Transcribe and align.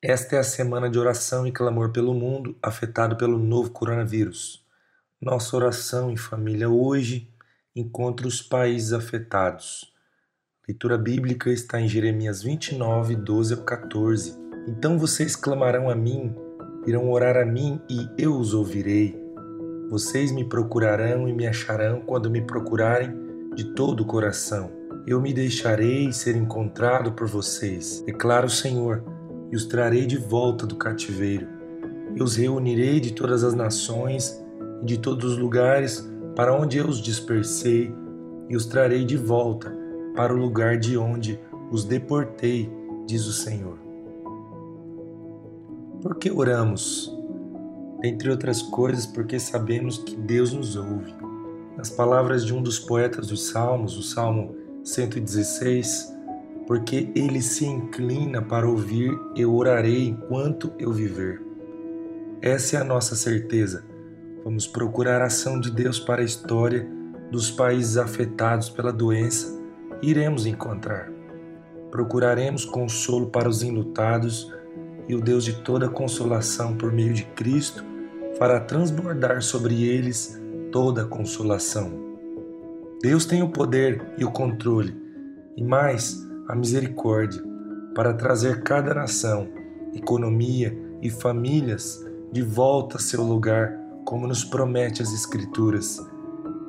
Esta 0.00 0.36
é 0.36 0.38
a 0.38 0.44
semana 0.44 0.88
de 0.88 0.96
oração 0.96 1.44
e 1.44 1.50
clamor 1.50 1.90
pelo 1.90 2.14
mundo 2.14 2.56
afetado 2.62 3.16
pelo 3.16 3.36
novo 3.36 3.70
coronavírus. 3.70 4.64
Nossa 5.20 5.56
oração 5.56 6.08
em 6.08 6.16
família 6.16 6.70
hoje 6.70 7.28
encontra 7.74 8.28
os 8.28 8.40
países 8.40 8.92
afetados. 8.92 9.92
A 10.62 10.66
leitura 10.68 10.96
bíblica 10.96 11.50
está 11.50 11.80
em 11.80 11.88
Jeremias 11.88 12.44
29, 12.44 13.16
12 13.16 13.54
ao 13.54 13.64
14. 13.64 14.38
Então 14.68 15.00
vocês 15.00 15.34
clamarão 15.34 15.90
a 15.90 15.96
mim, 15.96 16.32
irão 16.86 17.10
orar 17.10 17.36
a 17.36 17.44
mim 17.44 17.80
e 17.90 18.08
eu 18.16 18.38
os 18.38 18.54
ouvirei. 18.54 19.20
Vocês 19.90 20.30
me 20.30 20.48
procurarão 20.48 21.28
e 21.28 21.32
me 21.32 21.44
acharão 21.44 22.02
quando 22.02 22.30
me 22.30 22.40
procurarem 22.40 23.12
de 23.56 23.74
todo 23.74 24.04
o 24.04 24.06
coração. 24.06 24.70
Eu 25.04 25.20
me 25.20 25.34
deixarei 25.34 26.12
ser 26.12 26.36
encontrado 26.36 27.14
por 27.14 27.26
vocês, 27.26 28.00
declara 28.02 28.46
o 28.46 28.50
Senhor, 28.50 29.17
e 29.50 29.56
os 29.56 29.64
trarei 29.64 30.06
de 30.06 30.16
volta 30.16 30.66
do 30.66 30.76
cativeiro. 30.76 31.46
Eu 32.16 32.24
os 32.24 32.36
reunirei 32.36 33.00
de 33.00 33.12
todas 33.12 33.44
as 33.44 33.54
nações 33.54 34.42
e 34.82 34.84
de 34.84 34.98
todos 34.98 35.32
os 35.32 35.38
lugares 35.38 36.08
para 36.34 36.54
onde 36.54 36.78
eu 36.78 36.86
os 36.86 37.00
dispersei, 37.00 37.92
e 38.48 38.56
os 38.56 38.64
trarei 38.64 39.04
de 39.04 39.16
volta 39.16 39.76
para 40.14 40.32
o 40.32 40.36
lugar 40.36 40.78
de 40.78 40.96
onde 40.96 41.38
os 41.70 41.84
deportei, 41.84 42.70
diz 43.06 43.26
o 43.26 43.32
Senhor. 43.32 43.76
Por 46.00 46.14
que 46.14 46.30
oramos? 46.30 47.12
Entre 48.04 48.30
outras 48.30 48.62
coisas, 48.62 49.04
porque 49.04 49.38
sabemos 49.40 49.98
que 49.98 50.14
Deus 50.14 50.52
nos 50.52 50.76
ouve. 50.76 51.12
Nas 51.76 51.90
palavras 51.90 52.46
de 52.46 52.54
um 52.54 52.62
dos 52.62 52.78
poetas 52.78 53.26
dos 53.26 53.48
Salmos, 53.48 53.98
o 53.98 54.02
Salmo 54.02 54.54
116, 54.84 56.14
porque 56.68 57.10
ele 57.14 57.40
se 57.40 57.64
inclina 57.64 58.42
para 58.42 58.68
ouvir, 58.68 59.18
eu 59.34 59.54
orarei 59.54 60.06
enquanto 60.06 60.70
eu 60.78 60.92
viver. 60.92 61.40
Essa 62.42 62.76
é 62.76 62.80
a 62.80 62.84
nossa 62.84 63.16
certeza. 63.16 63.86
Vamos 64.44 64.66
procurar 64.66 65.22
a 65.22 65.28
ação 65.28 65.58
de 65.58 65.70
Deus 65.70 65.98
para 65.98 66.20
a 66.20 66.24
história 66.24 66.86
dos 67.30 67.50
países 67.50 67.96
afetados 67.96 68.68
pela 68.68 68.92
doença 68.92 69.58
iremos 70.02 70.44
encontrar. 70.44 71.10
Procuraremos 71.90 72.66
consolo 72.66 73.28
para 73.28 73.48
os 73.48 73.62
enlutados 73.62 74.52
e 75.08 75.14
o 75.14 75.22
Deus 75.22 75.44
de 75.44 75.62
toda 75.62 75.88
consolação 75.88 76.76
por 76.76 76.92
meio 76.92 77.14
de 77.14 77.24
Cristo 77.24 77.82
fará 78.38 78.60
transbordar 78.60 79.40
sobre 79.40 79.84
eles 79.84 80.38
toda 80.70 81.06
consolação. 81.06 82.18
Deus 83.00 83.24
tem 83.24 83.42
o 83.42 83.48
poder 83.48 84.04
e 84.18 84.24
o 84.24 84.30
controle, 84.30 84.94
e 85.56 85.64
mais 85.64 86.27
a 86.48 86.54
misericórdia, 86.54 87.42
para 87.94 88.14
trazer 88.14 88.62
cada 88.62 88.94
nação, 88.94 89.48
economia 89.94 90.76
e 91.02 91.10
famílias 91.10 92.04
de 92.32 92.42
volta 92.42 92.96
a 92.96 93.00
seu 93.00 93.22
lugar, 93.22 93.78
como 94.04 94.26
nos 94.26 94.44
promete 94.44 95.02
as 95.02 95.12
Escrituras. 95.12 96.00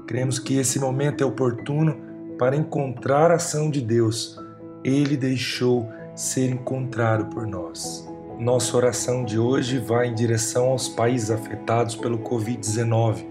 Cremos 0.05 0.39
que 0.39 0.57
esse 0.57 0.79
momento 0.79 1.23
é 1.23 1.25
oportuno 1.25 1.95
para 2.37 2.55
encontrar 2.55 3.31
a 3.31 3.35
ação 3.35 3.69
de 3.69 3.81
Deus. 3.81 4.37
Ele 4.83 5.15
deixou 5.15 5.87
ser 6.15 6.49
encontrado 6.49 7.25
por 7.27 7.47
nós. 7.47 8.07
Nossa 8.39 8.75
oração 8.75 9.23
de 9.23 9.37
hoje 9.37 9.79
vai 9.79 10.07
em 10.07 10.15
direção 10.15 10.69
aos 10.69 10.87
países 10.87 11.29
afetados 11.29 11.95
pelo 11.95 12.19
Covid-19, 12.19 13.25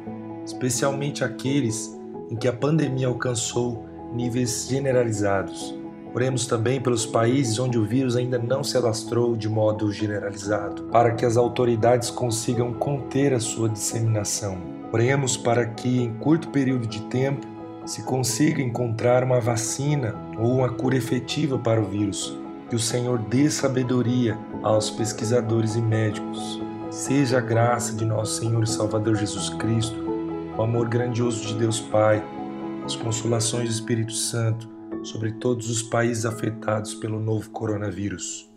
especialmente 0.45 1.25
aqueles 1.25 1.99
em 2.31 2.37
que 2.37 2.47
a 2.47 2.53
pandemia 2.53 3.09
alcançou 3.09 3.87
níveis 4.13 4.67
generalizados. 4.69 5.78
Oremos 6.15 6.47
também 6.47 6.81
pelos 6.81 7.05
países 7.07 7.59
onde 7.59 7.79
o 7.79 7.85
vírus 7.85 8.17
ainda 8.17 8.39
não 8.39 8.65
se 8.65 8.77
alastrou 8.77 9.37
de 9.37 9.49
modo 9.49 9.93
generalizado, 9.93 10.85
para 10.85 11.13
que 11.13 11.25
as 11.25 11.37
autoridades 11.37 12.11
consigam 12.11 12.73
conter 12.73 13.33
a 13.35 13.41
sua 13.41 13.69
disseminação. 13.69 14.59
Oremos 14.93 15.37
para 15.37 15.67
que, 15.67 16.03
em 16.03 16.15
curto 16.15 16.49
período 16.49 16.87
de 16.87 17.03
tempo, 17.03 17.47
se 17.85 18.03
consiga 18.03 18.63
encontrar 18.63 19.23
uma 19.23 19.41
vacina 19.41 20.15
ou 20.39 20.57
uma 20.57 20.69
cura 20.69 20.97
efetiva 20.97 21.59
para 21.59 21.81
o 21.81 21.85
vírus. 21.85 22.37
Que 22.69 22.77
o 22.77 22.79
Senhor 22.79 23.19
dê 23.19 23.51
sabedoria 23.51 24.39
aos 24.63 24.91
pesquisadores 24.91 25.75
e 25.75 25.81
médicos. 25.81 26.61
Seja 26.91 27.39
a 27.39 27.41
graça 27.41 27.95
de 27.95 28.05
nosso 28.05 28.41
Senhor 28.41 28.63
e 28.63 28.69
Salvador 28.69 29.15
Jesus 29.15 29.51
Cristo 29.51 30.09
o 30.59 30.63
amor 30.63 30.89
grandioso 30.89 31.47
de 31.47 31.55
Deus 31.55 31.79
Pai, 31.79 32.21
as 32.85 32.97
consolações 32.97 33.69
do 33.69 33.73
Espírito 33.73 34.13
Santo 34.13 34.69
sobre 35.03 35.33
todos 35.33 35.71
os 35.71 35.83
países 35.83 36.25
afetados 36.25 36.95
pelo 36.95 37.21
novo 37.21 37.51
coronavírus. 37.51 38.49